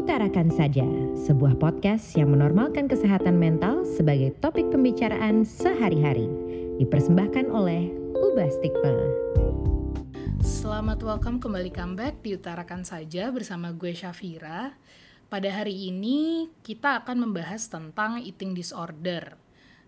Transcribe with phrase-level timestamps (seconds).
[0.00, 0.88] Utarakan Saja,
[1.28, 6.24] sebuah podcast yang menormalkan kesehatan mental sebagai topik pembicaraan sehari-hari.
[6.80, 8.96] Dipersembahkan oleh Ubah Stigma.
[10.40, 14.72] Selamat welcome kembali comeback di Utarakan Saja bersama gue Syafira.
[15.28, 19.36] Pada hari ini kita akan membahas tentang eating disorder.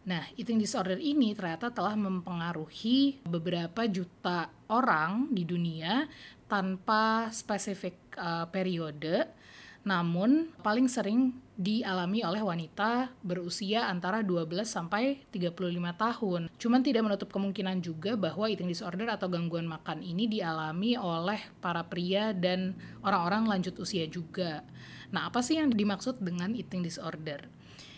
[0.05, 6.05] Nah, eating disorder ini ternyata telah mempengaruhi beberapa juta orang di dunia
[6.53, 9.41] tanpa spesifik uh, periode
[9.83, 15.53] namun paling sering dialami oleh wanita berusia antara 12 sampai 35
[15.95, 16.43] tahun.
[16.57, 21.85] Cuman tidak menutup kemungkinan juga bahwa eating disorder atau gangguan makan ini dialami oleh para
[21.87, 22.75] pria dan
[23.05, 24.65] orang-orang lanjut usia juga.
[25.13, 27.47] Nah, apa sih yang dimaksud dengan eating disorder?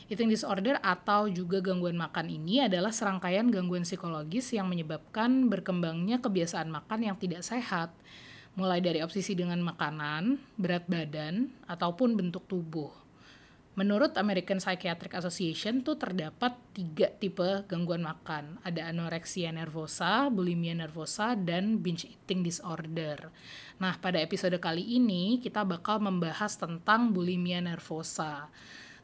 [0.05, 6.69] Eating disorder atau juga gangguan makan ini adalah serangkaian gangguan psikologis yang menyebabkan berkembangnya kebiasaan
[6.69, 7.89] makan yang tidak sehat
[8.55, 12.91] mulai dari obsesi dengan makanan, berat badan, ataupun bentuk tubuh.
[13.75, 18.63] Menurut American Psychiatric Association tuh terdapat tiga tipe gangguan makan.
[18.63, 23.35] Ada anorexia nervosa, bulimia nervosa, dan binge eating disorder.
[23.83, 28.47] Nah, pada episode kali ini kita bakal membahas tentang bulimia nervosa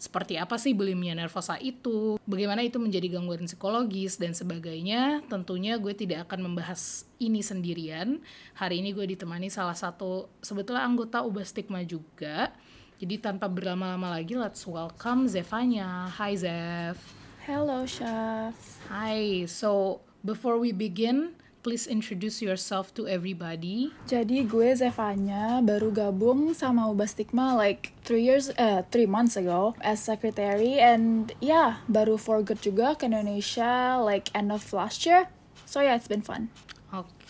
[0.01, 5.21] seperti apa sih bulimia nervosa itu, bagaimana itu menjadi gangguan psikologis dan sebagainya.
[5.29, 8.17] Tentunya gue tidak akan membahas ini sendirian.
[8.57, 12.49] Hari ini gue ditemani salah satu sebetulnya anggota Ubah Stigma juga.
[12.97, 16.09] Jadi tanpa berlama-lama lagi, let's welcome Zevanya.
[16.17, 16.97] Hi Zev.
[17.45, 18.57] Hello Chef.
[18.89, 19.45] Hi.
[19.45, 23.93] So before we begin, please introduce yourself to everybody.
[24.09, 29.77] Jadi gue Zevanya baru gabung sama Ubah Stigma like three years, eh three months ago
[29.85, 35.29] as secretary and yeah baru for good juga ke Indonesia like end of last year.
[35.69, 36.49] So yeah it's been fun.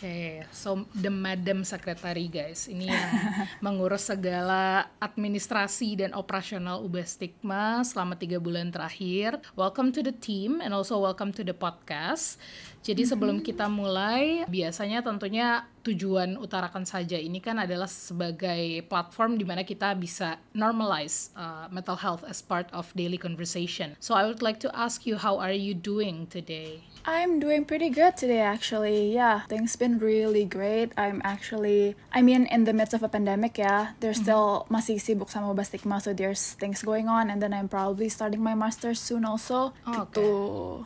[0.01, 0.49] Oke, okay.
[0.49, 3.13] so the madam secretary guys, ini yang
[3.69, 9.45] mengurus segala administrasi dan operasional Ubah Stigma selama tiga bulan terakhir.
[9.61, 12.41] Welcome to the team and also welcome to the podcast.
[12.81, 19.45] Jadi sebelum kita mulai, biasanya tentunya tujuan utarakan saja ini kan adalah sebagai platform di
[19.49, 23.97] mana kita bisa normalize uh, mental health as part of daily conversation.
[24.01, 26.85] So I would like to ask you, how are you doing today?
[27.09, 29.17] I'm doing pretty good today actually.
[29.17, 30.93] Yeah, things been really great.
[31.01, 34.29] I'm actually I mean in the midst of a pandemic ya, there's mm-hmm.
[34.29, 38.13] still masih sibuk sama Ubah Stigma so there's things going on and then I'm probably
[38.13, 39.73] starting my master's soon also.
[39.89, 40.21] Oh, okay.
[40.21, 40.31] Gitu.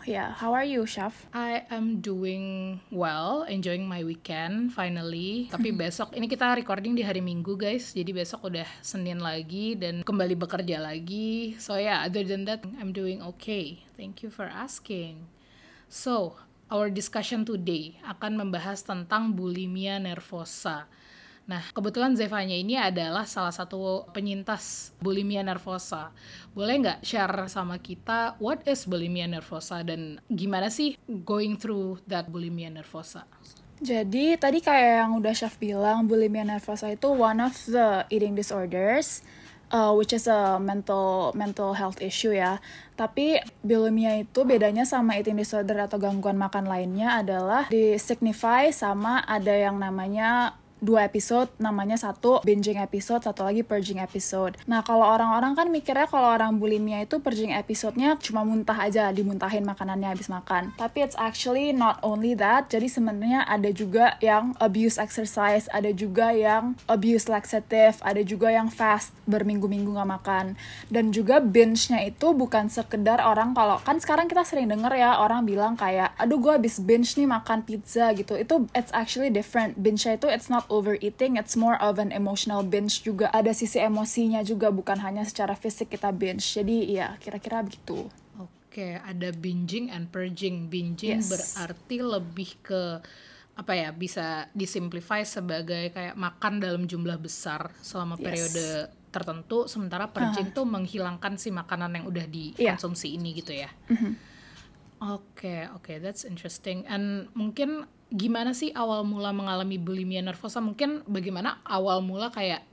[0.07, 1.27] Yeah, how are you, Chef?
[1.35, 5.33] I am doing well, enjoying my weekend finally.
[5.55, 7.97] Tapi besok ini kita recording di hari Minggu, guys.
[7.97, 11.57] Jadi besok udah Senin lagi dan kembali bekerja lagi.
[11.57, 13.81] So yeah, other than that I'm doing okay.
[13.97, 15.25] Thank you for asking.
[15.89, 16.37] So,
[16.69, 20.85] our discussion today akan membahas tentang bulimia nervosa.
[21.45, 26.09] Nah, kebetulan Zevanya ini adalah salah satu penyintas bulimia nervosa.
[26.57, 32.33] Boleh nggak share sama kita what is bulimia nervosa dan gimana sih going through that
[32.33, 33.29] bulimia nervosa?
[33.83, 39.25] Jadi tadi kayak yang udah Chef bilang, bulimia nervosa itu one of the eating disorders
[39.75, 42.63] uh, which is a mental mental health issue ya.
[42.95, 49.27] Tapi bulimia itu bedanya sama eating disorder atau gangguan makan lainnya adalah di signify sama
[49.27, 54.61] ada yang namanya dua episode namanya satu binging episode satu lagi purging episode.
[54.69, 59.65] Nah kalau orang-orang kan mikirnya kalau orang bulimia itu purging episodenya cuma muntah aja dimuntahin
[59.65, 60.77] makanannya habis makan.
[60.77, 66.37] Tapi it's actually not only that jadi sebenarnya ada juga yang abuse exercise ada juga
[66.37, 70.61] yang abuse laxative ada juga yang fast berminggu-minggu nggak makan.
[70.93, 75.49] Dan juga binge-nya itu bukan sekedar orang kalau kan sekarang kita sering denger ya orang
[75.49, 78.37] bilang kayak aduh gue habis binge nih makan pizza gitu.
[78.37, 79.81] Itu it's actually different.
[79.81, 83.31] Binge-nya itu it's not overeating, it's more of an emotional binge juga.
[83.31, 86.43] Ada sisi emosinya juga, bukan hanya secara fisik kita binge.
[86.43, 88.11] Jadi ya kira-kira begitu.
[88.35, 90.67] Oke, ada binging and purging.
[90.67, 91.31] Binging yes.
[91.31, 92.99] berarti lebih ke
[93.55, 98.25] apa ya bisa disimplify sebagai kayak makan dalam jumlah besar selama yes.
[98.27, 98.67] periode
[99.15, 100.55] tertentu sementara purging uh.
[100.59, 103.17] tuh menghilangkan si makanan yang udah dikonsumsi yeah.
[103.23, 103.71] ini gitu ya.
[103.71, 104.13] Oke, mm -hmm.
[104.99, 106.83] oke, okay, okay, that's interesting.
[106.91, 110.61] And mungkin gimana sih awal mula mengalami bulimia nervosa?
[110.61, 112.65] Mungkin bagaimana awal mula kayak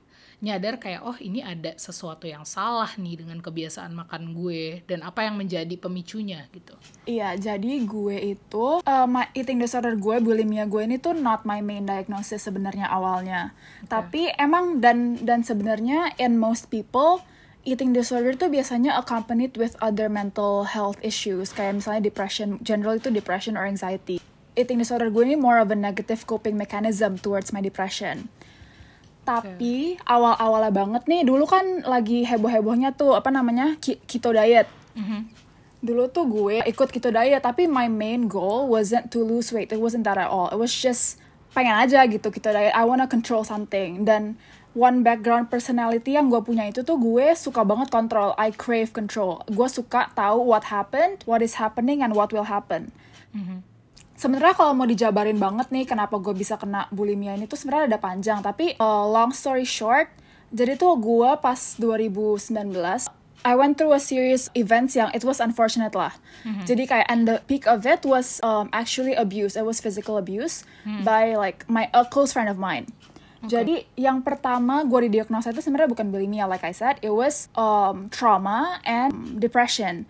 [0.42, 5.22] nyadar kayak oh ini ada sesuatu yang salah nih dengan kebiasaan makan gue dan apa
[5.22, 6.74] yang menjadi pemicunya gitu.
[7.06, 9.06] Iya, jadi gue itu uh,
[9.38, 13.54] eating disorder gue, bulimia gue ini tuh not my main diagnosis sebenarnya awalnya.
[13.86, 13.88] Okay.
[13.88, 17.22] Tapi emang dan dan sebenarnya in most people
[17.62, 23.14] eating disorder tuh biasanya accompanied with other mental health issues kayak misalnya depression, general itu
[23.14, 24.18] depression or anxiety
[24.52, 28.28] eating disorder gue ini more of a negative coping mechanism towards my depression.
[29.22, 34.66] Tapi awal-awalnya banget nih, dulu kan lagi heboh-hebohnya tuh apa namanya keto diet.
[35.82, 39.70] Dulu tuh gue ikut keto diet, tapi my main goal wasn't to lose weight.
[39.70, 40.50] It wasn't that at all.
[40.50, 41.22] It was just
[41.54, 42.74] pengen aja gitu keto diet.
[42.74, 44.02] I wanna control something.
[44.02, 44.34] Dan
[44.74, 48.34] one background personality yang gue punya itu tuh gue suka banget kontrol.
[48.34, 49.46] I crave control.
[49.46, 52.90] Gue suka tahu what happened, what is happening, and what will happen.
[54.22, 57.98] Sebenarnya kalau mau dijabarin banget nih kenapa gue bisa kena bulimia ini tuh sebenarnya ada
[57.98, 60.14] panjang tapi uh, long story short
[60.54, 62.54] jadi tuh gue pas 2019
[63.42, 66.14] I went through a series events yang it was unfortunate lah.
[66.62, 69.58] Jadi kayak and the peak of it was um, actually abuse.
[69.58, 70.62] It was physical abuse
[71.02, 72.86] by like my a close friend of mine.
[73.42, 78.06] Jadi yang pertama gue didiagnosa itu sebenarnya bukan bulimia like I said, it was um,
[78.14, 80.06] trauma and depression.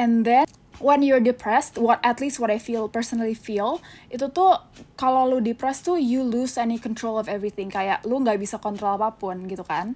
[0.00, 0.48] And then
[0.82, 3.78] when you're depressed, what at least what I feel personally feel
[4.10, 4.58] itu tuh
[4.98, 8.98] kalau lu depressed tuh you lose any control of everything kayak lu nggak bisa kontrol
[8.98, 9.94] apa pun gitu kan.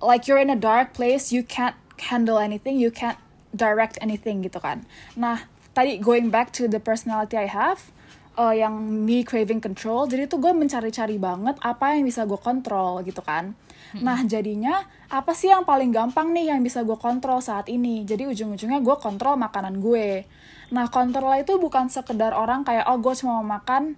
[0.00, 1.76] Like you're in a dark place, you can't
[2.10, 3.20] handle anything, you can't
[3.52, 4.88] direct anything gitu kan.
[5.14, 5.44] Nah
[5.76, 7.92] tadi going back to the personality I have,
[8.36, 13.00] uh, yang me craving control jadi tuh gue mencari-cari banget apa yang bisa gue kontrol
[13.02, 13.56] gitu kan
[13.94, 18.02] nah jadinya apa sih yang paling gampang nih yang bisa gue kontrol saat ini?
[18.02, 20.26] Jadi ujung-ujungnya gue kontrol makanan gue.
[20.74, 23.94] Nah kontrol itu bukan sekedar orang kayak oh gue cuma mau makan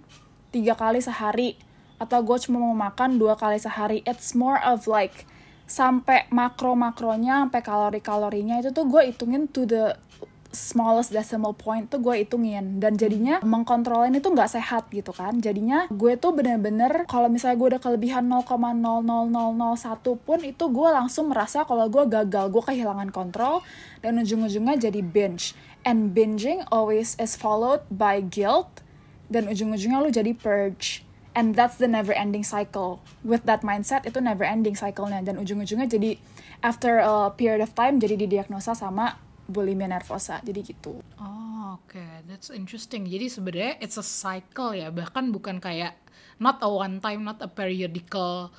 [0.53, 1.57] tiga kali sehari
[1.97, 4.05] atau gue cuma mau makan dua kali sehari.
[4.05, 5.25] It's more of like
[5.69, 9.93] sampai makro makronya sampai kalori kalorinya itu tuh gue hitungin to the
[10.49, 12.81] smallest decimal point tuh gue hitungin.
[12.81, 15.37] Dan jadinya mengkontrolin itu nggak sehat gitu kan.
[15.37, 21.63] Jadinya gue tuh bener-bener kalau misalnya gue udah kelebihan 0,00001 pun itu gue langsung merasa
[21.63, 23.61] kalau gue gagal gue kehilangan kontrol
[24.01, 25.53] dan ujung-ujungnya jadi binge.
[25.87, 28.83] And binging always is followed by guilt
[29.31, 31.05] dan ujung-ujungnya lu jadi purge.
[31.37, 32.99] And that's the never ending cycle.
[33.21, 35.23] With that mindset itu never ending cycle-nya.
[35.23, 36.19] Dan ujung-ujungnya jadi
[36.59, 42.49] after a period of time jadi didiagnosa sama bulimia nervosa jadi gitu Oh, oke, that's
[42.49, 43.03] interesting.
[43.03, 45.99] Jadi sebenarnya it's a cycle ya, bahkan bukan kayak
[46.37, 48.49] not a one time, not a periodical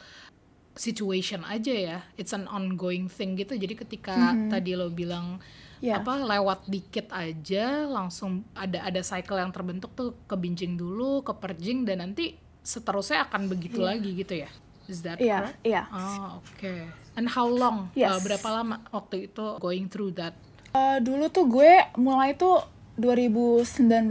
[0.77, 1.99] situation aja ya.
[2.15, 3.57] It's an ongoing thing gitu.
[3.57, 4.15] Jadi ketika
[4.49, 5.41] tadi lo bilang
[5.81, 5.97] Yeah.
[5.97, 11.33] apa lewat dikit aja langsung ada ada cycle yang terbentuk tuh ke binging dulu, ke
[11.33, 14.53] purging dan nanti seterusnya akan begitu lagi gitu ya.
[14.85, 15.59] Is that Iya, correct?
[15.65, 15.83] iya.
[15.89, 16.75] Oh, oke.
[17.17, 17.89] And how long?
[17.97, 18.13] Yes.
[18.13, 20.37] Uh, berapa lama waktu itu going through that?
[20.71, 22.63] Eh, dulu tuh gue mulai tuh
[22.95, 24.07] 2019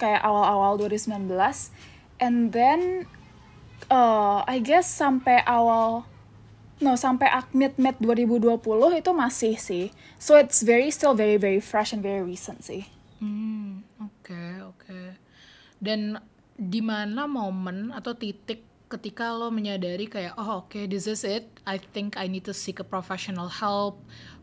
[0.00, 1.28] kayak awal-awal 2019
[2.16, 3.04] and then
[3.92, 6.08] uh, I guess sampai awal
[6.80, 8.56] no sampai ak- mid mid 2020
[8.98, 9.86] itu masih sih
[10.16, 12.88] so it's very still very very fresh and very recent sih
[13.22, 15.14] Hmm, oke, oke.
[15.78, 16.18] Dan
[16.58, 21.46] di mana momen atau titik ketika lo menyadari kayak, oh oke, this is it.
[21.62, 24.02] I think I need to seek a professional help.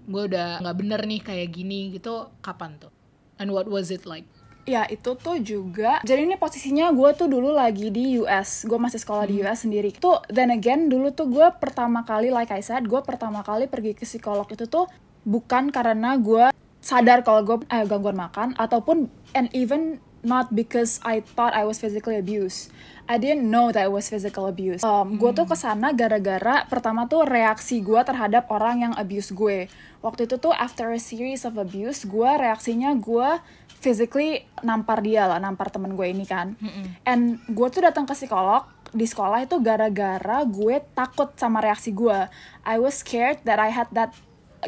[0.09, 2.33] Gue udah nggak bener nih kayak gini gitu.
[2.41, 2.89] Kapan tuh?
[3.37, 4.25] And what was it like?
[4.67, 9.01] Ya itu tuh juga Jadi ini posisinya gue tuh dulu lagi di US Gue masih
[9.01, 12.85] sekolah di US sendiri Tuh then again dulu tuh gue pertama kali Like I said
[12.85, 14.85] Gue pertama kali pergi ke psikolog itu tuh
[15.25, 16.53] Bukan karena gue
[16.85, 21.79] sadar kalau gue eh, gangguan makan Ataupun and even not because I thought I was
[21.79, 22.69] physically abused
[23.09, 24.85] I didn't know that it was physical abuse.
[24.85, 29.65] Um, gue tuh ke sana gara-gara pertama tuh reaksi gue terhadap orang yang abuse gue.
[30.05, 33.41] Waktu itu tuh after a series of abuse, gue reaksinya gue
[33.81, 36.53] physically nampar dia lah, nampar temen gue ini kan.
[37.01, 42.29] And gue tuh datang ke psikolog di sekolah itu gara-gara gue takut sama reaksi gue.
[42.61, 44.13] I was scared that I had that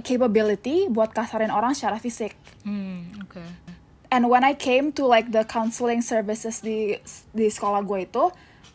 [0.01, 2.33] capability buat kasarin orang secara fisik.
[2.65, 3.70] Hmm, oke.
[4.11, 6.99] And when I came to like the counseling services di
[7.31, 8.27] di sekolah gue itu,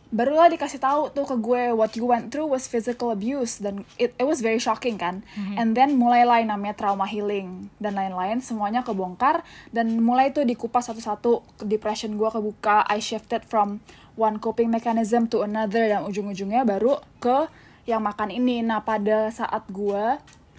[0.09, 4.17] barulah dikasih tahu tuh ke gue what you went through was physical abuse dan it,
[4.17, 5.21] it was very shocking kan.
[5.61, 9.45] And then mulailah yang namanya trauma healing dan lain-lain semuanya kebongkar
[9.77, 12.89] dan mulai tuh dikupas satu-satu depression gue kebuka.
[12.89, 13.85] I shifted from
[14.17, 17.45] one coping mechanism to another dan ujung-ujungnya baru ke
[17.85, 18.65] yang makan ini.
[18.65, 20.17] Nah pada saat gue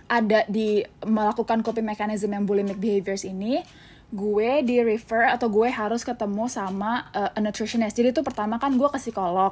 [0.08, 3.60] ada di melakukan coping mechanism yang bulimic behaviors ini,
[4.08, 8.00] gue di refer atau gue harus ketemu sama uh, a nutritionist.
[8.00, 9.52] Jadi itu pertama kan gue ke psikolog,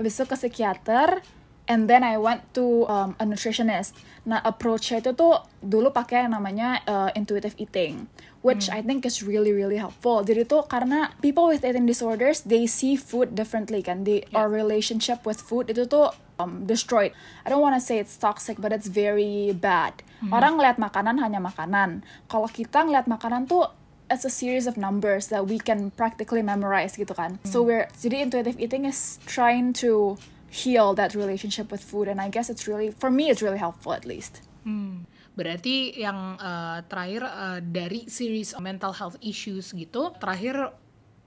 [0.00, 1.20] habis itu ke psikiater,
[1.68, 3.92] and then I went to um, a nutritionist.
[4.24, 8.08] Nah approach-nya itu tuh dulu pakai yang namanya uh, intuitive eating,
[8.40, 10.24] which I think is really really helpful.
[10.24, 15.24] Jadi tuh karena people with eating disorders they see food differently kan, they our relationship
[15.28, 17.12] with food itu tuh um, destroyed.
[17.44, 20.00] I don't wanna say it's toxic, but it's very bad.
[20.28, 22.04] Orang ngeliat makanan hanya makanan.
[22.28, 23.72] Kalau kita ngeliat makanan tuh
[24.12, 27.40] it's a series of numbers that we can practically memorize gitu kan.
[27.48, 30.20] So we're jadi intuitive eating is trying to
[30.50, 33.94] heal that relationship with food and I guess it's really for me it's really helpful
[33.94, 34.44] at least.
[34.66, 35.08] Hmm.
[35.38, 40.74] Berarti yang uh, terakhir uh, dari series mental health issues gitu, terakhir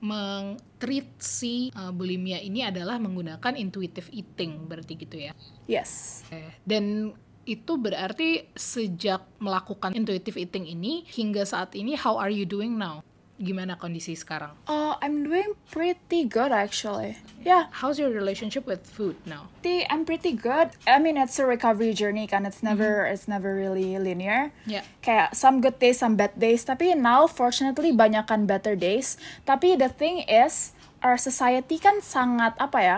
[0.04, 5.32] mengtreat si uh, bulimia ini adalah menggunakan intuitive eating berarti gitu ya.
[5.64, 6.24] Yes.
[6.68, 7.16] Dan
[7.48, 13.00] itu berarti sejak melakukan intuitive eating ini hingga saat ini how are you doing now?
[13.42, 14.54] Gimana kondisi sekarang?
[14.70, 17.18] Uh, I'm doing pretty good actually.
[17.42, 17.74] Yeah.
[17.74, 19.50] How's your relationship with food now?
[19.66, 20.70] I'm pretty good.
[20.86, 22.46] I mean, it's a recovery journey kan.
[22.46, 23.14] It's never, mm-hmm.
[23.14, 24.54] it's never really linear.
[24.70, 24.86] Yeah.
[25.02, 26.62] Kayak some good days, some bad days.
[26.62, 29.18] Tapi now, fortunately, banyakan better days.
[29.50, 32.98] Tapi the thing is, our society kan sangat apa ya?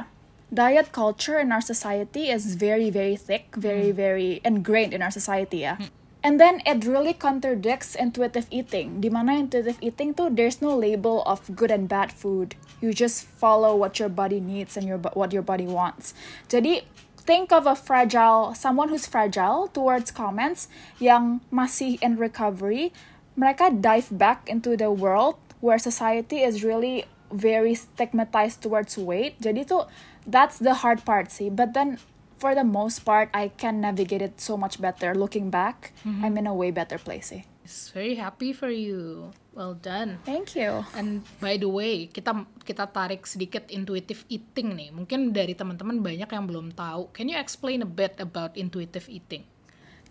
[0.54, 3.98] Diet culture in our society is very, very thick, very, mm.
[3.98, 5.80] very ingrained in our society ya.
[5.82, 5.90] Mm.
[6.26, 8.98] And then it really contradicts intuitive eating.
[8.98, 12.58] Di mana intuitive eating tuh there's no label of good and bad food.
[12.82, 16.18] You just follow what your body needs and your what your body wants.
[16.50, 16.82] Jadi
[17.14, 20.66] think of a fragile someone who's fragile towards comments
[20.98, 22.90] yang masih in recovery.
[23.38, 29.38] Mereka dive back into the world where society is really very stigmatized towards weight.
[29.38, 29.86] Jadi tuh
[30.26, 31.54] that's the hard part sih.
[31.54, 32.02] But then
[32.38, 35.16] for the most part, I can navigate it so much better.
[35.16, 36.26] Looking back, mm-hmm.
[36.26, 37.32] I'm in a way better place.
[37.32, 37.44] Eh.
[37.66, 39.34] It's very happy for you.
[39.56, 40.22] Well done.
[40.22, 40.86] Thank you.
[40.94, 44.94] And by the way, kita kita tarik sedikit intuitive eating nih.
[44.94, 47.10] Mungkin dari teman-teman banyak yang belum tahu.
[47.16, 49.48] Can you explain a bit about intuitive eating?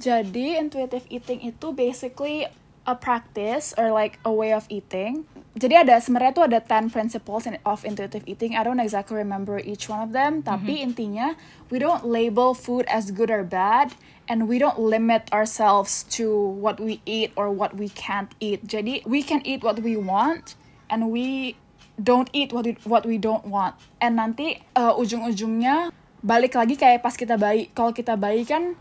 [0.02, 2.50] Jadi intuitive eating itu basically
[2.90, 5.22] a practice or like a way of eating.
[5.54, 8.58] Jadi ada sebenarnya tuh ada 10 principles of intuitive eating.
[8.58, 11.38] I don't exactly remember each one of them, tapi intinya
[11.70, 13.94] we don't label food as good or bad
[14.26, 18.66] and we don't limit ourselves to what we eat or what we can't eat.
[18.66, 20.58] Jadi we can eat what we want
[20.90, 21.54] and we
[22.02, 23.78] don't eat what we, what we don't want.
[24.02, 27.70] And nanti uh, ujung-ujungnya balik lagi kayak pas kita bayi.
[27.70, 28.74] Kalau kita bayi kan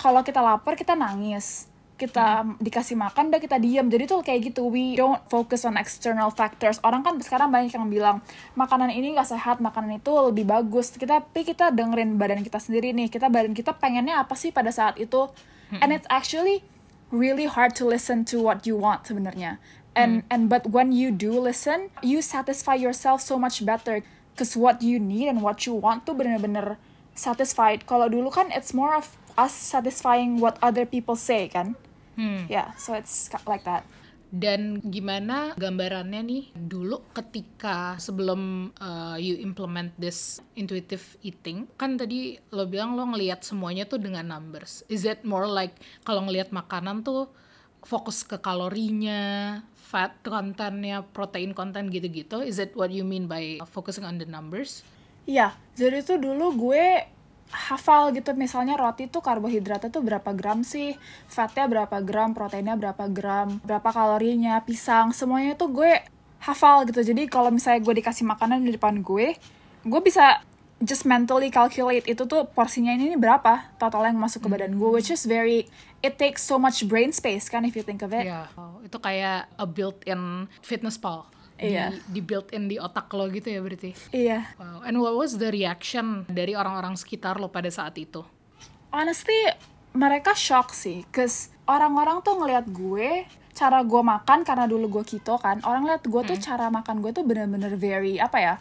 [0.00, 2.58] kalau kita lapar kita nangis kita hmm.
[2.58, 6.82] dikasih makan dan kita diam jadi tuh kayak gitu we don't focus on external factors.
[6.82, 8.16] Orang kan sekarang banyak yang bilang
[8.58, 10.90] makanan ini gak sehat makanan itu lebih bagus.
[10.90, 13.06] Kita tapi kita dengerin badan kita sendiri nih.
[13.06, 15.30] Kita badan kita pengennya apa sih pada saat itu?
[15.70, 15.80] Hmm.
[15.80, 16.60] and it's actually
[17.08, 19.56] really hard to listen to what you want sebenarnya.
[19.94, 20.32] And hmm.
[20.32, 24.02] and but when you do listen you satisfy yourself so much better.
[24.34, 26.74] Cause what you need and what you want tuh bener-bener
[27.14, 27.86] satisfied.
[27.86, 31.74] Kalau dulu kan it's more of us satisfying what other people say kan
[32.14, 32.46] Hmm.
[32.46, 33.82] Yeah, so it's like that.
[34.34, 42.42] Dan gimana gambarannya nih dulu ketika sebelum uh, you implement this intuitive eating kan tadi
[42.50, 44.82] lo bilang lo ngelihat semuanya tuh dengan numbers.
[44.90, 47.30] Is it more like kalau ngelihat makanan tuh
[47.86, 52.42] fokus ke kalorinya, fat kontennya, protein konten gitu-gitu?
[52.42, 54.82] Is it what you mean by focusing on the numbers?
[55.30, 57.06] Iya, jadi tuh dulu gue
[57.50, 58.32] hafal gitu.
[58.32, 60.96] Misalnya roti tuh karbohidratnya tuh berapa gram sih?
[61.28, 62.32] Fatnya berapa gram?
[62.32, 63.60] Proteinnya berapa gram?
[63.64, 64.62] Berapa kalorinya?
[64.62, 65.12] Pisang?
[65.12, 65.92] Semuanya tuh gue
[66.44, 67.00] hafal gitu.
[67.00, 69.36] Jadi kalau misalnya gue dikasih makanan di depan gue
[69.84, 70.40] gue bisa
[70.80, 73.76] just mentally calculate itu tuh porsinya ini, ini berapa?
[73.80, 75.68] Total yang masuk ke badan gue which is very
[76.04, 78.28] it takes so much brain space kan if you think of it.
[78.28, 78.48] Yeah.
[78.60, 81.28] oh, itu kayak a built-in fitness pal
[81.64, 81.86] Iya.
[81.90, 83.90] Di, di built in di otak lo gitu ya berarti.
[84.12, 84.52] Iya.
[84.60, 84.84] Wow.
[84.84, 88.22] And what was the reaction dari orang-orang sekitar lo pada saat itu?
[88.94, 89.50] Honestly,
[89.96, 95.38] mereka shock sih, cause orang-orang tuh ngelihat gue cara gue makan karena dulu gue keto
[95.38, 96.44] kan orang lihat gue tuh hmm.
[96.44, 98.54] cara makan gue tuh bener-bener very apa ya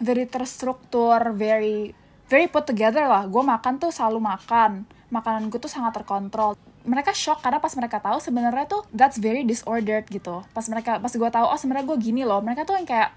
[0.00, 1.92] very terstruktur very
[2.26, 7.12] very put together lah gue makan tuh selalu makan makanan gue tuh sangat terkontrol mereka
[7.12, 10.44] shock karena pas mereka tahu sebenarnya tuh that's very disordered gitu.
[10.56, 12.40] Pas mereka pas gue tahu oh sebenarnya gue gini loh.
[12.40, 13.12] Mereka tuh yang kayak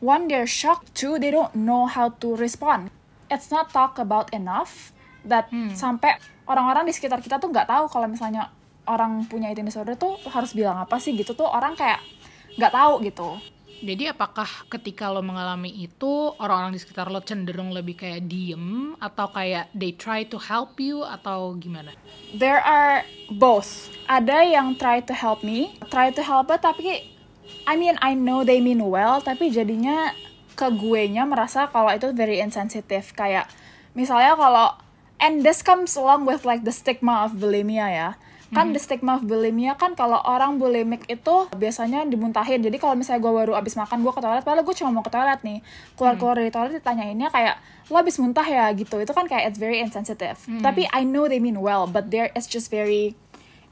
[0.00, 0.92] one they're shocked.
[0.96, 2.88] Two they don't know how to respond.
[3.28, 4.92] It's not talk about enough
[5.28, 5.76] that hmm.
[5.76, 6.16] sampai
[6.48, 8.48] orang-orang di sekitar kita tuh nggak tahu kalau misalnya
[8.88, 11.36] orang punya eating disorder tuh harus bilang apa sih gitu.
[11.36, 12.00] Tuh orang kayak
[12.56, 13.40] nggak tahu gitu
[13.82, 19.26] jadi apakah ketika lo mengalami itu orang-orang di sekitar lo cenderung lebih kayak diem atau
[19.34, 21.90] kayak they try to help you atau gimana?
[22.30, 23.02] There are
[23.34, 23.90] both.
[24.06, 27.10] Ada yang try to help me, try to help it tapi
[27.66, 30.14] I mean I know they mean well tapi jadinya
[30.54, 33.50] ke gue nya merasa kalau itu very insensitive kayak
[33.98, 34.78] misalnya kalau
[35.18, 38.10] and this comes along with like the stigma of bulimia ya
[38.52, 38.76] kan hmm.
[38.76, 42.60] the stigma of bulimia kan kalau orang bulimic itu biasanya dimuntahin.
[42.60, 45.08] Jadi kalau misalnya gue baru abis makan gue ke toilet padahal gue cuma mau ke
[45.08, 45.58] toilet nih.
[45.96, 47.56] Keluar keluar dari toilet ditanyainnya kayak
[47.88, 48.68] lo abis muntah ya?
[48.76, 48.92] Gitu.
[49.00, 50.36] Itu kan kayak it's very insensitive.
[50.44, 50.60] Hmm.
[50.60, 53.16] tapi I know they mean well but there it's just very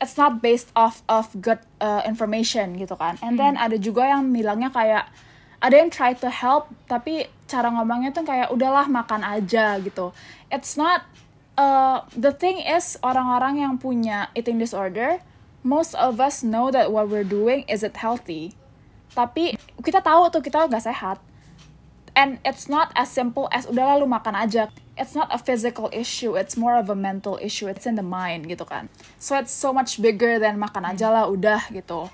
[0.00, 3.20] it's not based off of good uh, information gitu kan.
[3.20, 3.40] And hmm.
[3.40, 5.12] then ada juga yang bilangnya kayak
[5.60, 10.16] ada yang try to help tapi cara ngomongnya tuh kayak udahlah makan aja gitu.
[10.48, 11.04] It's not
[11.60, 15.20] uh, the thing is orang-orang yang punya eating disorder
[15.62, 18.56] most of us know that what we're doing isn't healthy.
[19.12, 21.20] Tapi kita tahu tuh kita nggak sehat.
[22.16, 24.72] And it's not as simple as udah lalu makan aja.
[25.00, 27.70] It's not a physical issue it's more of a mental issue.
[27.70, 28.92] It's in the mind gitu kan.
[29.16, 32.10] So it's so much bigger than makan aja lah udah gitu.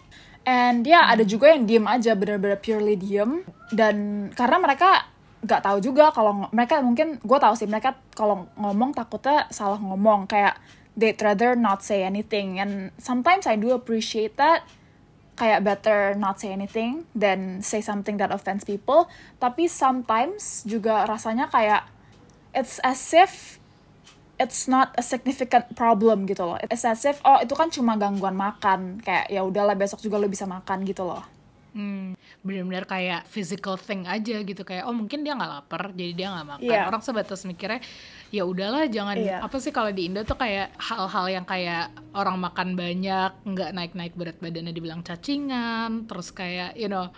[0.46, 3.42] And ya yeah, ada juga yang diem aja bener-bener purely diem.
[3.74, 5.10] Dan karena mereka
[5.44, 10.24] nggak tahu juga kalau mereka mungkin gue tahu sih mereka kalau ngomong takutnya salah ngomong
[10.24, 10.56] kayak
[10.96, 12.56] they'd rather not say anything.
[12.58, 14.64] And sometimes I do appreciate that
[15.36, 19.12] kayak better not say anything than say something that offends people.
[19.36, 21.84] Tapi sometimes juga rasanya kayak
[22.56, 23.60] it's as if
[24.40, 26.56] it's not a significant problem gitu loh.
[26.64, 30.32] It's as if oh itu kan cuma gangguan makan kayak ya udahlah besok juga lo
[30.32, 31.35] bisa makan gitu loh
[31.76, 36.26] Hmm, benar-benar kayak physical thing aja gitu kayak oh mungkin dia nggak lapar jadi dia
[36.32, 36.64] nggak makan.
[36.72, 36.88] Yeah.
[36.88, 37.84] Orang sebatas mikirnya
[38.32, 39.44] ya udahlah jangan Yeah.
[39.44, 44.16] apa sih kalau di Indo tuh kayak hal-hal yang kayak orang makan banyak nggak naik-naik
[44.16, 47.12] berat badannya dibilang cacingan, terus kayak you know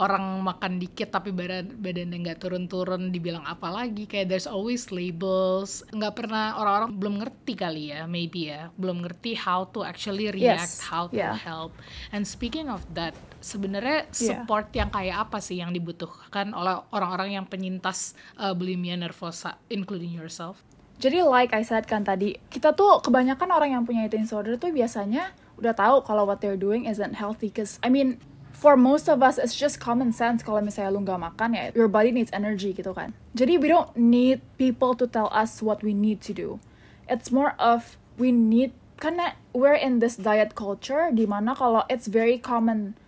[0.00, 5.84] orang makan dikit tapi badan badannya nggak turun-turun dibilang apa lagi kayak there's always labels
[5.92, 10.80] nggak pernah orang-orang belum ngerti kali ya maybe ya belum ngerti how to actually react
[10.80, 11.36] Yes, how to yeah.
[11.36, 11.76] help
[12.16, 13.12] and speaking of that
[13.44, 14.42] sebenarnya Yeah.
[14.42, 20.16] support yang kayak apa sih yang dibutuhkan oleh orang-orang yang penyintas uh, bulimia nervosa including
[20.16, 20.64] yourself
[21.00, 24.68] Jadi like I said kan tadi, kita tuh kebanyakan orang yang punya eating disorder tuh
[24.68, 27.48] biasanya udah tahu kalau what they're doing isn't healthy.
[27.48, 28.20] Cause I mean,
[28.60, 31.88] for most of us it's just common sense kalau misalnya lu nggak makan ya your
[31.88, 33.16] body needs energy gitu kan.
[33.32, 36.60] Jadi we don't need people to tell us what we need to do.
[37.08, 42.04] It's more of we need karena we're in this diet culture di mana kalau it's
[42.04, 43.00] very common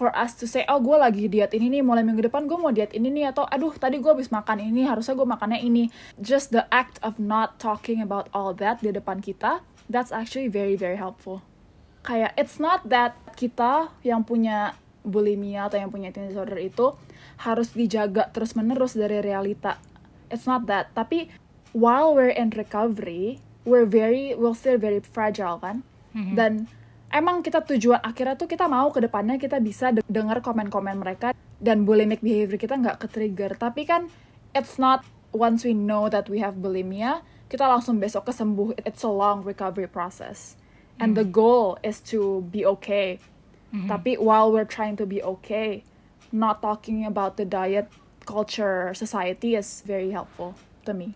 [0.00, 2.72] for us to say, oh gue lagi diet ini nih, mulai minggu depan gue mau
[2.72, 5.92] diet ini nih, atau aduh tadi gue habis makan ini, harusnya gue makannya ini.
[6.16, 9.60] Just the act of not talking about all that di depan kita,
[9.92, 11.44] that's actually very very helpful.
[12.00, 16.92] Kayak it's not that kita yang punya bulimia atau yang punya eating disorder itu
[17.40, 19.80] harus dijaga terus menerus dari realita.
[20.28, 20.92] It's not that.
[20.92, 21.32] Tapi
[21.72, 25.82] while we're in recovery, we're very, we're still very fragile kan.
[26.36, 26.52] Dan
[27.10, 31.34] emang kita tujuan akhirnya tuh kita mau ke depannya kita bisa de- dengar komen-komen mereka
[31.58, 33.54] dan bulimic behavior kita nggak ke-trigger.
[33.58, 34.10] Tapi kan
[34.54, 38.74] it's not once we know that we have bulimia, kita langsung besok kesembuh.
[38.82, 40.58] It's a long recovery process.
[41.00, 43.24] And the goal is to be okay.
[43.70, 45.86] Tapi while we're trying to be okay,
[46.34, 47.86] not talking about the diet
[48.26, 50.54] culture society is very helpful
[50.86, 51.14] to me.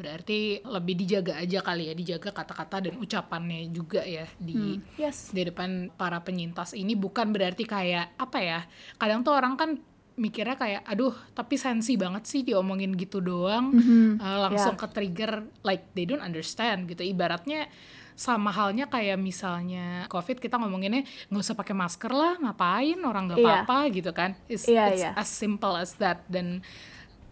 [0.00, 5.28] berarti lebih dijaga aja kali ya dijaga kata-kata dan ucapannya juga ya di Yes.
[5.28, 8.60] di depan para penyintas ini bukan berarti kayak apa ya
[8.96, 9.76] kadang tuh orang kan
[10.20, 13.72] mikirnya kayak aduh tapi sensi banget sih diomongin gitu doang
[14.20, 14.82] eh, langsung Yeah.
[14.84, 15.32] ke trigger
[15.64, 17.72] like they don't understand gitu ibaratnya
[18.12, 23.40] sama halnya kayak misalnya covid kita ngomonginnya nggak usah pakai masker lah ngapain orang nggak
[23.40, 23.48] Iya.
[23.64, 25.10] apa-apa gitu kan it's, Iya, it's iya.
[25.16, 26.60] as simple as that dan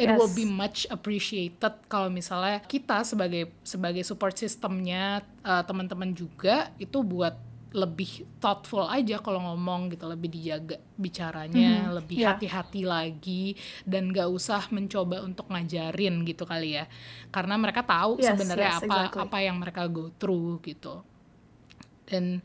[0.00, 0.38] it will Yes.
[0.38, 7.36] be much appreciated kalau misalnya kita sebagai sebagai support systemnya uh, teman-teman juga itu buat
[7.68, 12.32] lebih thoughtful aja kalau ngomong gitu lebih dijaga bicaranya lebih yeah.
[12.32, 13.52] hati-hati lagi
[13.84, 16.88] dan gak usah mencoba untuk ngajarin gitu kali ya
[17.28, 19.20] karena mereka tahu Yes, sebenarnya yes, apa exactly.
[19.28, 21.04] apa yang mereka go through gitu
[22.08, 22.40] dan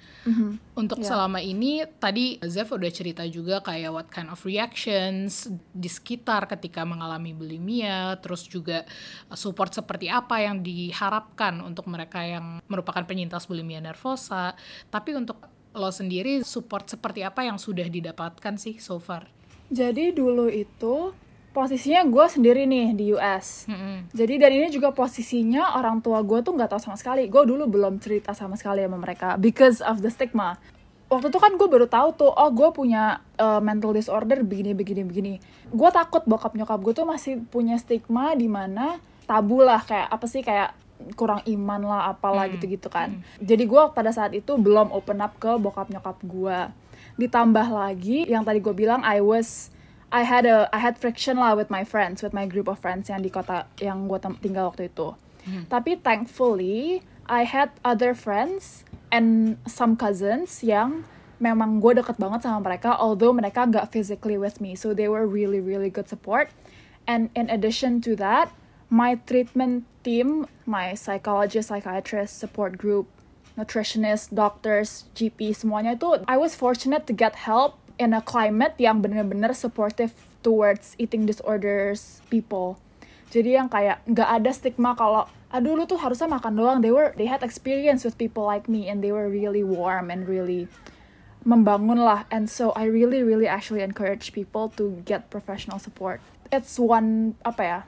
[0.76, 1.10] untuk Yeah.
[1.16, 6.84] selama ini tadi Zev udah cerita juga kayak what kind of reactions di sekitar ketika
[6.84, 8.84] mengalami bulimia, terus juga
[9.32, 14.54] uh, support seperti apa yang diharapkan untuk mereka yang merupakan penyintas bulimia nervosa.
[14.92, 15.40] Tapi untuk
[15.74, 19.26] lo sendiri support seperti apa yang sudah didapatkan sih so far?
[19.74, 21.16] Jadi dulu itu
[21.54, 23.70] posisinya gue sendiri nih di US.
[23.70, 24.10] Mm-mm.
[24.12, 27.30] Jadi dan ini juga posisinya orang tua gue tuh nggak tahu sama sekali.
[27.30, 30.58] Gue dulu belum cerita sama sekali sama mereka because of the stigma.
[31.14, 35.06] Waktu itu kan gue baru tahu tuh, oh gue punya uh, mental disorder begini begini
[35.06, 35.34] begini.
[35.70, 38.98] Gue takut bokap nyokap gue tuh masih punya stigma di mana
[39.30, 40.74] tabu lah kayak apa sih kayak
[41.14, 43.22] kurang iman lah apalah gitu-gitu kan.
[43.38, 46.60] Jadi gue pada saat itu belum open up ke bokap nyokap gue.
[47.22, 49.70] Ditambah lagi yang tadi gue bilang I was
[50.14, 53.10] I had a I had friction lah with my friends, with my group of friends
[53.10, 55.18] yang di kota yang gue tinggal waktu itu.
[55.74, 61.10] Tapi thankfully I had other friends and some cousins yang
[61.42, 65.26] memang gue deket banget sama mereka, although mereka nggak physically with me, so they were
[65.26, 66.54] really really good support.
[67.10, 68.54] And in addition to that,
[68.88, 73.12] my treatment team, my psychologist, psychiatrist, support group,
[73.60, 79.02] nutritionist, doctors, GP, semuanya itu I was fortunate to get help in a climate yang
[79.02, 82.78] bener-bener supportive towards eating disorders people.
[83.34, 86.78] Jadi yang kayak nggak ada stigma kalau aduh lu tuh harusnya makan doang.
[86.82, 90.30] They were they had experience with people like me and they were really warm and
[90.30, 90.70] really
[91.42, 92.30] membangun lah.
[92.30, 96.22] And so I really really actually encourage people to get professional support.
[96.54, 97.80] It's one apa ya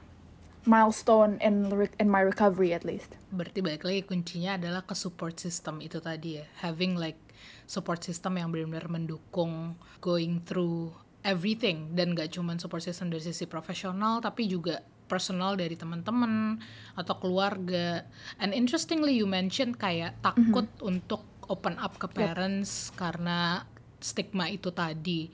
[0.66, 1.70] milestone in
[2.02, 3.14] in my recovery at least.
[3.30, 6.44] Berarti balik lagi kuncinya adalah ke support system itu tadi ya.
[6.66, 7.18] Having like
[7.68, 10.92] support system yang benar-benar mendukung going through
[11.26, 16.58] everything dan gak cuma support system dari sisi profesional tapi juga personal dari teman-teman
[16.98, 18.02] atau keluarga.
[18.42, 20.90] And interestingly you mentioned kayak takut mm -hmm.
[20.90, 22.98] untuk open up ke parents yep.
[22.98, 23.62] karena
[24.02, 25.30] stigma itu tadi.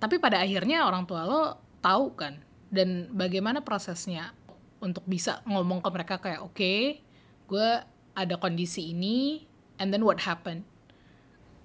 [0.00, 2.40] Tapi pada akhirnya orang tua lo tahu kan
[2.72, 4.32] dan bagaimana prosesnya
[4.80, 7.04] untuk bisa ngomong ke mereka kayak oke okay,
[7.44, 7.68] gue
[8.16, 9.44] ada kondisi ini
[9.76, 10.64] and then what happened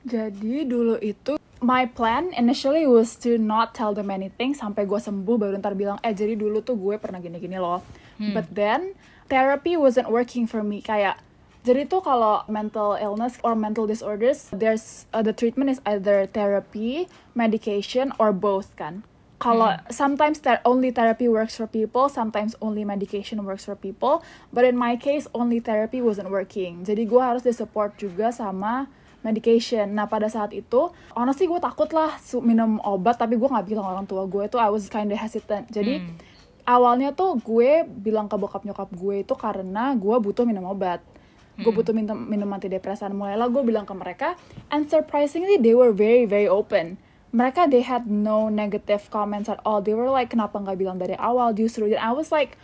[0.06, 5.36] jadi dulu itu my plan initially was to not tell them anything sampai gue sembuh
[5.36, 7.82] baru ntar bilang eh jadi dulu tuh gue pernah gini-gini loh
[8.22, 8.38] hmm.
[8.38, 8.94] but then
[9.28, 11.18] therapy wasn't working for me kayak
[11.66, 17.10] jadi tuh kalau mental illness or mental disorders there's uh, the treatment is either therapy
[17.34, 19.02] medication or both kan
[19.42, 19.92] kalau hmm.
[19.92, 24.24] sometimes that only therapy works for people, sometimes only medication works for people.
[24.56, 26.88] But in my case, only therapy wasn't working.
[26.88, 28.88] Jadi gue harus disupport juga sama
[29.26, 29.90] medication.
[29.98, 32.14] Nah pada saat itu, honestly gue takut lah
[32.46, 35.66] minum obat, tapi gue nggak bilang orang tua gue itu I was kind of hesitant.
[35.74, 36.16] Jadi hmm.
[36.70, 41.02] awalnya tuh gue bilang ke bokap nyokap gue itu karena gue butuh minum obat.
[41.58, 41.80] Gue hmm.
[41.82, 43.10] butuh minum, minum antidepresan.
[43.18, 44.38] Mulailah gue bilang ke mereka,
[44.70, 47.02] and surprisingly they were very very open
[47.36, 51.20] mereka they had no negative comments at all they were like kenapa nggak bilang dari
[51.20, 52.56] awal justru dan I was like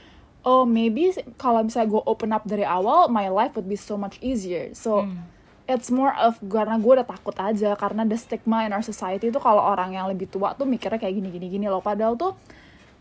[0.47, 4.15] oh maybe kalau misalnya gue open up dari awal my life would be so much
[4.24, 5.28] easier so hmm.
[5.71, 9.39] It's more of karena gue udah takut aja karena the stigma in our society itu
[9.39, 12.36] kalau orang yang lebih tua tuh mikirnya kayak gini gini gini loh padahal tuh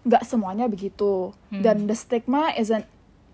[0.06, 1.60] nggak semuanya begitu hmm.
[1.60, 2.86] dan the stigma isn't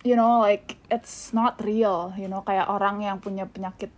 [0.03, 3.93] you know like it's not real you know kayak orang yang punya penyakit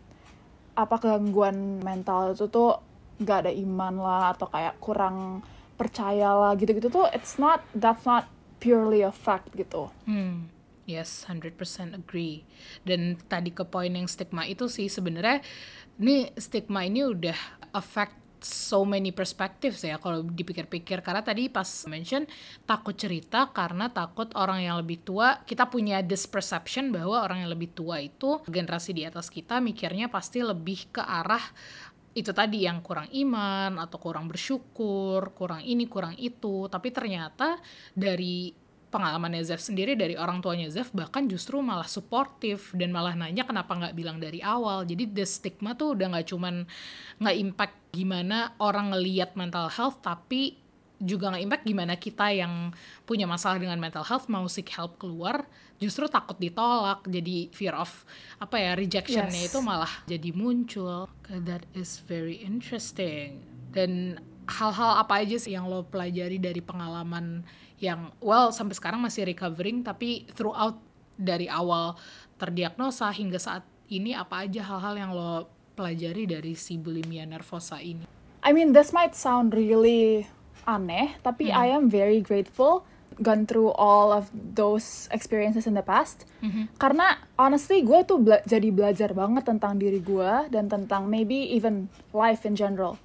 [0.79, 2.79] apa gangguan mental itu tuh
[3.18, 5.42] gak ada iman lah atau kayak kurang
[5.74, 9.90] percaya lah gitu-gitu tuh it's not that's not purely a fact gitu.
[10.05, 10.51] Hmm.
[10.88, 11.53] Yes, 100%
[11.92, 12.48] agree.
[12.81, 15.44] Dan tadi ke poin yang stigma itu sih sebenarnya
[16.01, 17.37] ini stigma ini udah
[17.77, 22.22] affect so many perspectives ya kalau dipikir-pikir karena tadi pas mention
[22.64, 27.51] takut cerita karena takut orang yang lebih tua kita punya this perception bahwa orang yang
[27.51, 31.42] lebih tua itu generasi di atas kita mikirnya pasti lebih ke arah
[32.14, 36.66] itu tadi yang kurang iman atau kurang bersyukur, kurang ini, kurang itu.
[36.66, 37.62] Tapi ternyata
[37.94, 38.51] dari
[38.88, 43.77] pengalaman Zef sendiri dari orang tuanya Zef bahkan justru malah suportif dan malah nanya kenapa
[43.77, 44.88] nggak bilang dari awal.
[44.88, 46.64] Jadi the stigma tuh udah nggak cuman
[47.20, 50.57] nggak impact gimana orang ngeliat mental health tapi
[50.98, 52.74] juga nggak impact gimana kita yang
[53.07, 55.46] punya masalah dengan mental health mau seek help keluar
[55.79, 58.03] justru takut ditolak jadi fear of
[58.42, 59.55] apa ya rejectionnya yes.
[59.55, 63.38] itu malah jadi muncul that is very interesting
[63.70, 64.18] dan
[64.51, 67.46] hal-hal apa aja sih yang lo pelajari dari pengalaman
[67.79, 70.79] yang well sampai sekarang masih recovering tapi throughout
[71.19, 71.99] dari awal
[72.38, 78.07] terdiagnosa hingga saat ini apa aja hal-hal yang lo pelajari dari si bulimia nervosa ini?
[78.43, 80.27] I mean this might sound really
[80.67, 81.59] aneh tapi hmm.
[81.59, 82.87] I am very grateful
[83.19, 86.27] gone through all of those experiences in the past.
[86.38, 91.51] Hmm karena honestly gue tuh bela jadi belajar banget tentang diri gue dan tentang maybe
[91.51, 92.99] even life in general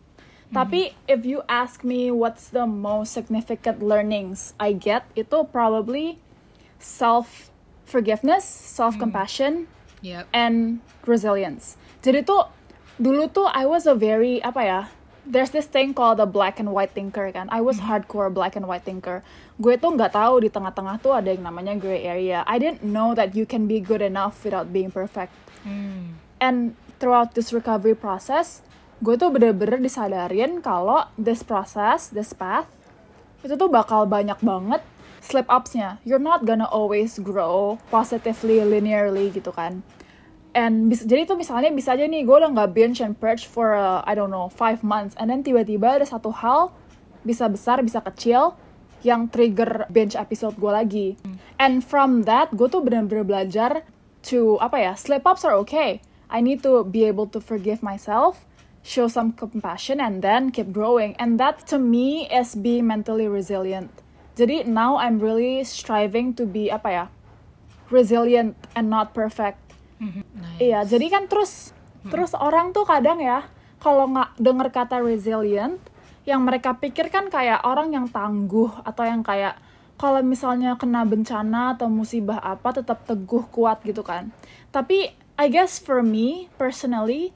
[0.53, 6.21] tapi if you ask me what's the most significant learnings I get itu probably
[6.77, 7.49] self
[7.83, 9.67] forgiveness self compassion
[9.99, 10.05] mm.
[10.05, 10.23] yep.
[10.31, 12.47] and resilience jadi tuh
[13.01, 14.81] dulu tuh I was a very apa ya
[15.25, 17.47] there's this thing called the black and white thinker kan.
[17.49, 17.87] I was mm.
[17.87, 19.23] hardcore black and white thinker.
[19.55, 22.43] Gue tuh nggak tahu di tengah-tengah tuh ada yang namanya gray area.
[22.43, 25.31] I didn't know that you can be good enough without being perfect.
[25.63, 26.19] Mm.
[26.43, 28.61] And throughout this recovery process,
[29.01, 32.69] gue tuh bener-bener disadarin kalau this process, this path,
[33.41, 34.81] itu tuh bakal banyak banget
[35.23, 36.03] slip upsnya.
[36.03, 39.81] You're not gonna always grow positively linearly gitu kan.
[40.53, 43.73] And bisa, jadi tuh misalnya bisa aja nih gue udah nggak binge and purge for
[43.73, 45.17] uh, I don't know five months.
[45.17, 46.69] And then tiba-tiba ada satu hal
[47.25, 48.53] bisa besar bisa kecil
[49.01, 51.07] yang trigger binge episode gue lagi.
[51.57, 53.81] And from that gue tuh bener-bener belajar
[54.29, 56.05] to apa ya slip ups are okay.
[56.29, 58.45] I need to be able to forgive myself
[58.83, 63.89] show some compassion and then keep growing and that to me is being mentally resilient
[64.35, 67.05] jadi now I'm really striving to be apa ya
[67.89, 69.63] resilient and not perfect
[70.11, 70.59] Nice.
[70.59, 71.71] Iya, jadi kan terus
[72.03, 72.11] hmm.
[72.11, 73.47] terus orang tuh kadang ya
[73.79, 75.79] kalau nggak denger kata resilient
[76.23, 79.59] yang mereka pikir kan kayak orang yang tangguh atau yang kayak
[79.99, 84.31] kalau misalnya kena bencana atau musibah apa tetap teguh kuat gitu kan.
[84.71, 87.35] Tapi I guess for me personally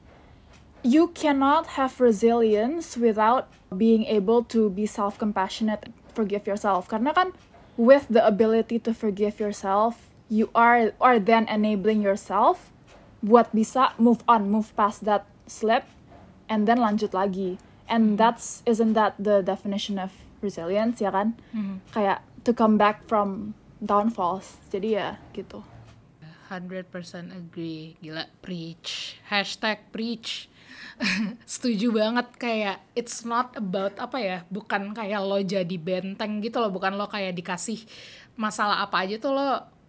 [0.82, 6.88] you cannot have resilience without being able to be self compassionate, forgive yourself.
[6.88, 7.32] Karena kan
[7.76, 12.70] with the ability to forgive yourself, you are are then enabling yourself
[13.24, 15.82] buat bisa move on, move past that slip
[16.46, 17.58] and then lanjut lagi.
[17.88, 20.12] And that's isn't that the definition of
[20.44, 21.34] resilience ya kan?
[21.50, 21.82] Hmm.
[21.90, 24.60] Kayak to come back from downfalls.
[24.70, 25.64] Jadi ya gitu.
[26.48, 26.88] 100%
[27.30, 27.94] agree.
[28.00, 29.20] Gila, preach.
[29.28, 30.48] Hashtag preach.
[31.44, 36.72] Setuju banget kayak it's not about apa ya, bukan kayak lo jadi benteng gitu loh,
[36.72, 37.84] bukan lo kayak dikasih
[38.34, 39.48] masalah apa aja tuh lo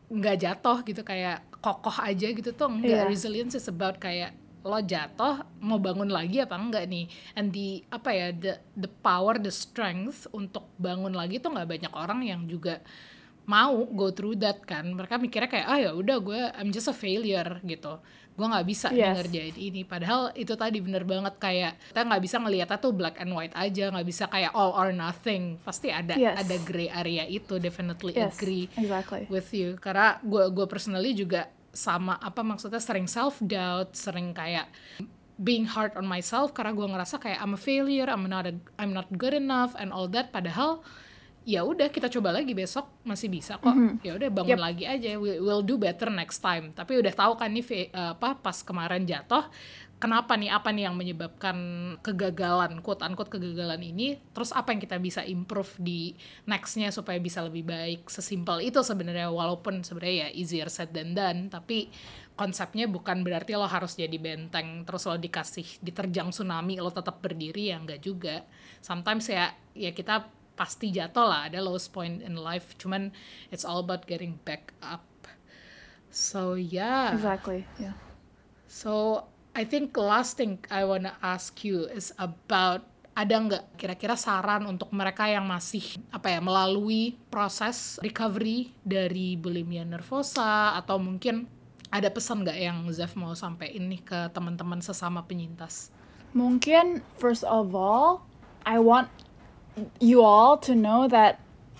[0.09, 3.09] nggak jatuh gitu kayak kokoh aja gitu tuh enggak Iya.
[3.09, 8.09] resilience is about kayak lo jatuh mau bangun lagi apa enggak nih and the apa
[8.09, 12.81] ya the the power the strength untuk bangun lagi tuh nggak banyak orang yang juga
[13.49, 14.85] mau go through that kan.
[14.85, 17.97] Mereka mikirnya kayak ah ya udah gue I'm just a failure gitu.
[18.37, 19.17] Gue nggak bisa Yes.
[19.17, 19.81] ngerjain ini.
[19.83, 23.89] Padahal itu tadi bener banget kayak kita nggak bisa ngeliatnya tuh black and white aja.
[23.89, 25.57] Nggak bisa kayak all or nothing.
[25.59, 26.37] Pasti ada Yes.
[26.39, 27.57] ada gray area itu.
[27.57, 29.25] Definitely Yes, agree exactly.
[29.27, 29.75] with you.
[29.75, 34.69] Karena gue gue personally juga sama apa maksudnya sering self doubt sering kayak
[35.35, 36.53] being hard on myself.
[36.53, 39.89] Karena gue ngerasa kayak I'm a failure I'm not a, I'm not good enough and
[39.89, 40.29] all that.
[40.29, 40.85] Padahal
[41.49, 43.73] ya udah kita coba lagi besok masih bisa kok.
[44.05, 44.61] Ya udah bangun Yep.
[44.61, 45.17] lagi aja.
[45.17, 46.77] We, we'll do better next time.
[46.77, 49.49] Tapi udah tahu kan nih eh, apa pas kemarin jatuh
[49.99, 51.57] kenapa nih apa nih yang menyebabkan
[51.99, 54.21] kegagalan quote unquote kegagalan ini?
[54.31, 56.15] Terus apa yang kita bisa improve di
[56.47, 58.07] nextnya supaya bisa lebih baik?
[58.07, 61.91] Sesimpel itu sebenarnya walaupun sebenarnya ya easier said than done tapi
[62.39, 67.75] konsepnya bukan berarti lo harus jadi benteng terus lo dikasih diterjang tsunami lo tetap berdiri
[67.75, 68.47] ya enggak juga.
[68.79, 73.15] Sometimes ya ya kita pasti jatuh lah ada lowest point in life cuman
[73.47, 75.07] it's all about getting back up
[76.11, 77.63] so yeah Exactly.
[77.79, 77.95] Yeah.
[78.67, 79.23] So
[79.55, 82.85] I think last thing I wanna ask you is about
[83.17, 89.83] ada nggak kira-kira saran untuk mereka yang masih apa ya melalui proses recovery dari bulimia
[89.83, 91.43] nervosa atau mungkin
[91.91, 95.91] ada pesan nggak yang Zef mau sampaikan nih ke teman-teman sesama penyintas?
[96.37, 98.23] Mungkin first of all,
[98.63, 99.09] I want
[99.99, 101.39] you all to know that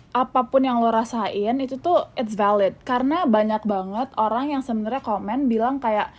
[0.10, 2.74] apa pun yang lo rasain itu tuh it's valid.
[2.82, 6.10] Karena banyak banget orang yang sebenarnya komen bilang kayak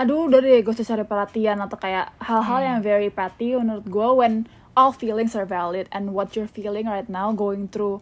[0.00, 4.08] aduh udah deh gue usah cari perhatian atau kayak hal-hal yang very petty menurut gue
[4.16, 8.00] when all feelings are valid and what you're feeling right now going through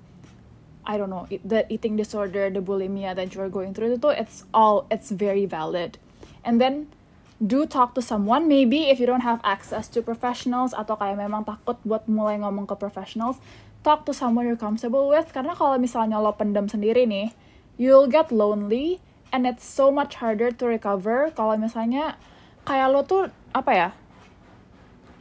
[0.87, 4.47] I don't know the eating disorder the bulimia that you're going through itu tuh it's
[4.55, 5.99] all it's very valid.
[6.47, 6.89] And then
[7.39, 11.47] do talk to someone maybe if you don't have access to professionals atau kayak memang
[11.47, 13.39] takut buat mulai ngomong ke professionals
[13.87, 15.31] talk to someone you're comfortable with.
[15.31, 17.31] Karena kalau misalnya lo pendam sendiri nih
[17.79, 18.99] you'll get lonely
[19.31, 21.31] and it's so much harder to recover.
[21.31, 22.19] Kalau misalnya
[22.67, 23.89] kayak lo tuh apa ya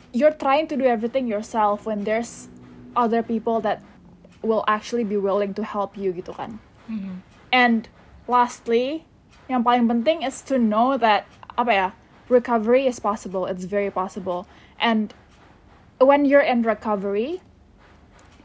[0.09, 2.49] you're trying to do everything yourself when there's
[2.97, 3.85] other people that
[4.41, 6.57] will actually be willing to help you gitu kan.
[7.53, 7.85] And
[8.25, 9.05] lastly,
[9.45, 11.87] yang paling penting is to know that apa ya,
[12.29, 13.45] recovery is possible.
[13.45, 14.47] It's very possible.
[14.79, 15.13] And
[15.99, 17.41] when you're in recovery,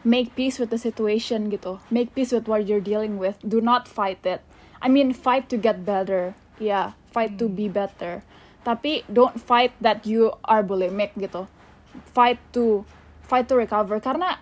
[0.04, 1.78] make peace with the situation gitu.
[1.90, 3.38] Make peace with what you're dealing with.
[3.46, 4.42] Do not fight it.
[4.82, 6.34] I mean, fight to get better.
[6.58, 8.26] Yeah, fight to be better.
[8.62, 11.46] Tapi don't fight that you are bulimic gitu.
[12.14, 12.86] Fight to
[13.26, 14.38] fight to recover karena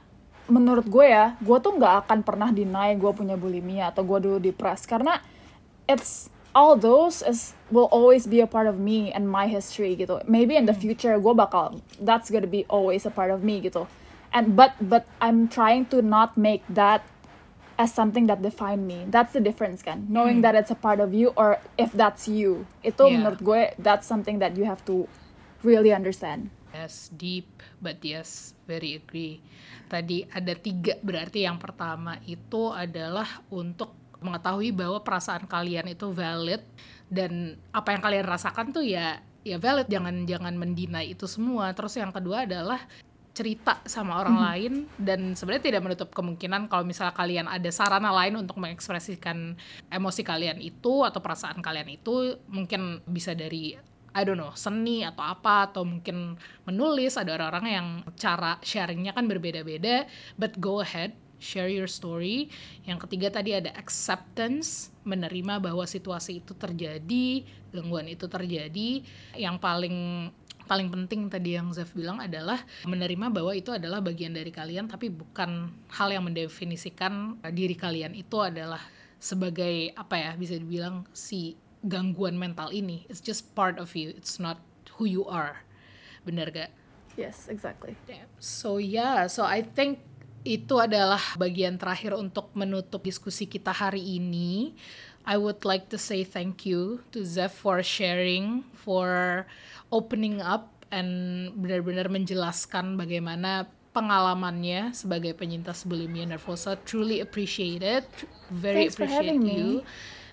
[0.50, 4.36] menurut gue ya, gue tuh nggak akan pernah deny gue punya bulimia atau gue dulu
[4.42, 5.22] depres karena
[5.86, 10.20] it's all those is will always be a part of me and my history gitu.
[10.26, 13.86] Maybe in the future gue bakal that's gonna be always a part of me gitu.
[14.30, 17.02] And but but I'm trying to not make that
[17.78, 19.06] as something that define me.
[19.08, 20.06] That's the difference kan.
[20.10, 22.66] Knowing that it's a part of you or if that's you.
[22.82, 23.22] Itu Yeah.
[23.22, 25.06] menurut gue that's something that you have to
[25.62, 26.50] really understand.
[26.70, 27.50] Yes, deep,
[27.82, 29.42] but yes, very agree.
[29.90, 36.62] Tadi ada tiga, berarti yang pertama itu adalah untuk mengetahui bahwa perasaan kalian itu valid
[37.10, 41.72] dan apa yang kalian rasakan tuh ya ya valid, jangan jangan mendinai itu semua.
[41.72, 42.80] Terus yang kedua adalah
[43.30, 48.36] cerita sama orang lain dan sebenarnya tidak menutup kemungkinan kalau misalnya kalian ada sarana lain
[48.36, 49.54] untuk mengekspresikan
[49.88, 53.78] emosi kalian itu atau perasaan kalian itu mungkin bisa dari
[54.10, 56.34] I don't know seni atau apa atau mungkin
[56.66, 57.14] menulis.
[57.14, 57.86] Ada orang-orang yang
[58.18, 60.04] cara sharingnya kan berbeda-beda
[60.34, 62.52] but go ahead share your story.
[62.84, 69.02] Yang ketiga tadi ada acceptance menerima bahwa situasi itu terjadi gangguan itu terjadi.
[69.34, 69.96] Yang paling
[70.70, 75.10] paling penting tadi yang Zef bilang adalah menerima bahwa itu adalah bagian dari kalian tapi
[75.10, 78.78] bukan hal yang mendefinisikan diri kalian itu adalah
[79.18, 83.02] sebagai apa ya bisa dibilang si gangguan mental ini.
[83.10, 84.14] It's just part of you.
[84.14, 84.62] It's not
[85.00, 85.64] who you are.
[86.22, 86.70] Bener gak?
[87.18, 87.98] Yes, exactly.
[88.38, 89.26] so yeah.
[89.26, 90.00] So I think
[90.44, 94.72] itu adalah bagian terakhir untuk menutup diskusi kita hari ini.
[95.28, 99.44] I would like to say thank you to Zef for sharing, for
[99.92, 106.78] opening up and benar-benar menjelaskan bagaimana pengalamannya sebagai penyintas bulimia nervosa.
[106.88, 108.06] Truly appreciate it.
[108.48, 109.68] Very Thanks for appreciate having you.
[109.82, 109.86] me.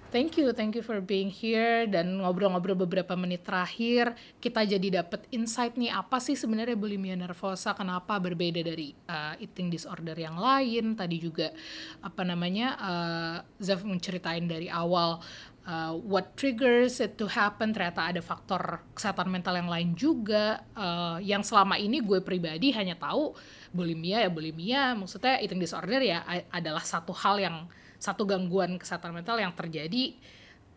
[0.07, 5.27] Thank you, thank you for being here dan ngobrol-ngobrol beberapa menit terakhir kita jadi dapat
[5.35, 10.95] insight nih apa sih sebenarnya bulimia nervosa, kenapa berbeda dari uh, eating disorder yang lain.
[10.95, 11.51] Tadi juga
[11.99, 15.19] apa namanya uh, Zaf menceritain dari awal
[15.67, 17.75] uh, what triggers it to happen.
[17.75, 22.95] Ternyata ada faktor kesehatan mental yang lain juga uh, yang selama ini gue pribadi hanya
[22.95, 23.35] tahu
[23.75, 29.41] bulimia ya bulimia, maksudnya eating disorder ya adalah satu hal yang satu gangguan kesehatan mental
[29.41, 30.17] yang terjadi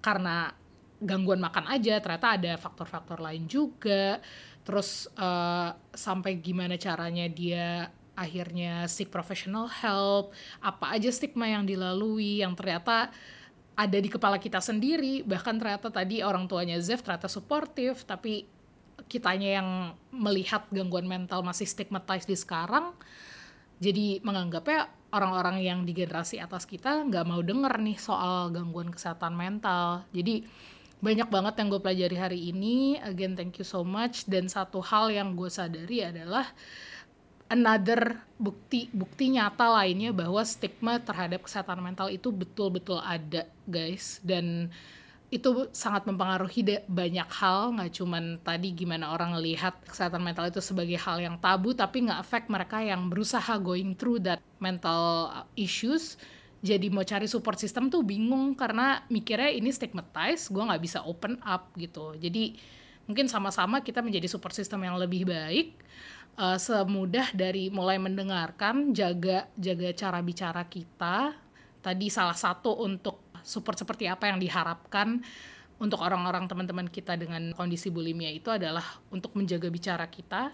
[0.01, 0.53] karena
[1.01, 4.21] gangguan makan aja ternyata ada faktor-faktor lain juga.
[4.65, 12.45] Terus eh, sampai gimana caranya dia akhirnya seek professional help apa aja stigma yang dilalui
[12.45, 13.09] yang ternyata
[13.73, 15.25] ada di kepala kita sendiri.
[15.25, 18.45] Bahkan ternyata tadi orang tuanya Zef ternyata suportif tapi
[19.09, 19.69] kitanya yang
[20.13, 22.93] melihat gangguan mental masih stigmatized di sekarang
[23.81, 29.35] jadi menganggapnya orang-orang yang di generasi atas kita nggak mau denger nih soal gangguan kesehatan
[29.35, 30.07] mental.
[30.15, 30.47] Jadi
[31.01, 33.01] banyak banget yang gue pelajari hari ini.
[33.01, 34.29] Again thank you so much.
[34.31, 36.47] Dan satu hal yang gue sadari adalah
[37.51, 44.23] another bukti bukti nyata lainnya bahwa stigma terhadap kesehatan mental itu betul-betul ada guys.
[44.23, 44.71] Dan
[45.31, 50.99] itu sangat mempengaruhi banyak hal nggak cuman tadi gimana orang ngelihat kesehatan mental itu sebagai
[50.99, 56.19] hal yang tabu tapi nggak affect mereka yang berusaha going through that mental issues.
[56.61, 61.39] Jadi mau cari support system tuh bingung karena mikirnya ini stigmatized gue nggak bisa open
[61.47, 62.19] up gitu.
[62.19, 62.59] Jadi
[63.07, 65.79] mungkin sama-sama kita menjadi support system yang lebih baik
[66.43, 71.39] eh, semudah dari mulai mendengarkan jaga jaga cara bicara kita.
[71.81, 75.23] Tadi salah satu untuk support seperti apa yang diharapkan
[75.81, 80.53] untuk orang-orang teman-teman kita dengan kondisi bulimia itu adalah untuk menjaga bicara kita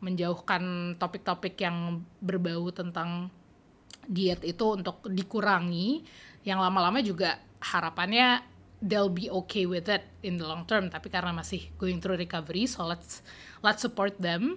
[0.00, 3.28] menjauhkan topik-topik yang berbau tentang
[4.08, 6.02] diet itu untuk dikurangi.
[6.42, 8.40] Yang lama-lama juga harapannya
[8.80, 12.64] they'll be okay with it in the long term tapi karena masih going through recovery
[12.64, 13.20] so let's
[13.60, 14.56] let's support them.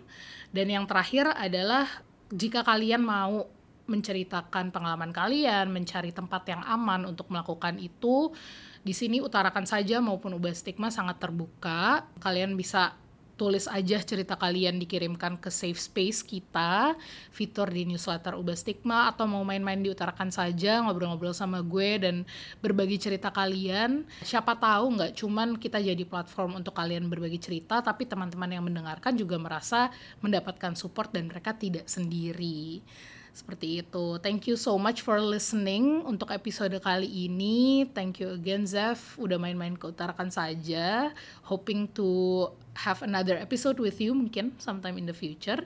[0.55, 1.85] Dan yang terakhir adalah
[2.31, 3.45] jika kalian mau
[3.93, 8.33] menceritakan pengalaman kalian mencari tempat yang aman untuk melakukan itu.
[8.81, 12.09] Di sini utarakan saja maupun ubah stigma sangat terbuka.
[12.17, 12.97] Kalian bisa
[13.33, 16.93] tulis aja cerita kalian dikirimkan ke safe space kita
[17.33, 22.15] fitur di newsletter ubah stigma atau mau main-main diutarakan saja ngobrol-ngobrol sama gue dan
[22.61, 24.05] berbagi cerita kalian.
[24.21, 29.17] Siapa tahu nggak cuman kita jadi platform untuk kalian berbagi cerita tapi teman-teman yang mendengarkan
[29.17, 29.89] juga merasa
[30.21, 32.85] mendapatkan support dan mereka tidak sendiri
[33.33, 34.21] seperti itu.
[34.21, 37.89] Thank you so much for listening untuk episode kali ini.
[37.91, 41.09] Thank you again Zef udah main-main ke Utarakan saja.
[41.49, 42.47] Hoping to
[42.85, 45.65] have another episode with you mungkin sometime in the future.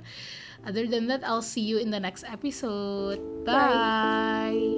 [0.65, 3.21] Other than that, I'll see you in the next episode.
[3.45, 4.76] Bye.